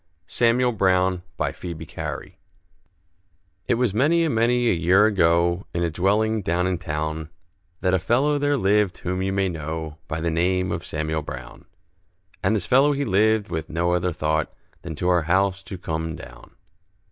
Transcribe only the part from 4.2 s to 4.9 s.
and many a